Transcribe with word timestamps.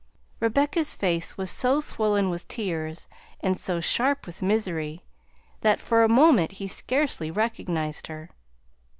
Rebecca's 0.39 0.95
face 0.95 1.37
was 1.37 1.51
so 1.51 1.79
swollen 1.79 2.31
with 2.31 2.47
tears 2.47 3.07
and 3.41 3.55
so 3.55 3.79
sharp 3.79 4.25
with 4.25 4.41
misery 4.41 5.03
that 5.59 5.79
for 5.79 6.03
a 6.03 6.09
moment 6.09 6.53
he 6.53 6.65
scarcely 6.67 7.29
recognized 7.29 8.07
her. 8.07 8.31